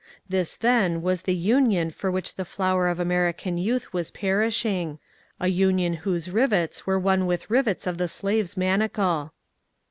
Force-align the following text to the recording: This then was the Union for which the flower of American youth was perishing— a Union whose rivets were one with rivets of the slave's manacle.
This 0.27 0.57
then 0.57 1.03
was 1.03 1.21
the 1.21 1.35
Union 1.35 1.91
for 1.91 2.09
which 2.09 2.33
the 2.33 2.43
flower 2.43 2.87
of 2.87 2.99
American 2.99 3.59
youth 3.59 3.93
was 3.93 4.09
perishing— 4.09 4.97
a 5.39 5.49
Union 5.49 5.93
whose 6.01 6.31
rivets 6.31 6.87
were 6.87 6.97
one 6.97 7.27
with 7.27 7.51
rivets 7.51 7.85
of 7.85 7.99
the 7.99 8.07
slave's 8.07 8.57
manacle. 8.57 9.31